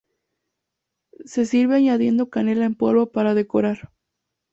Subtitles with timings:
[1.25, 3.91] Se sirve añadiendo canela en polvo para decorar.